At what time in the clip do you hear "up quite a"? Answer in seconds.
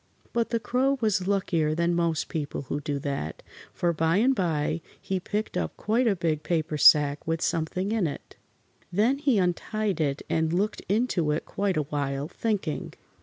5.55-6.15